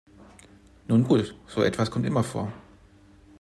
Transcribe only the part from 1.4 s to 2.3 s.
so etwas kommt immer